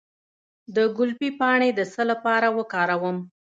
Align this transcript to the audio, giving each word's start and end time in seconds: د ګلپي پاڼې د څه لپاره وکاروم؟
د 0.75 0.77
ګلپي 0.97 1.29
پاڼې 1.39 1.69
د 1.75 1.79
څه 1.93 2.01
لپاره 2.11 2.47
وکاروم؟ 2.57 3.17